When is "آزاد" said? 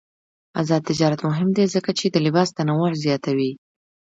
0.61-0.81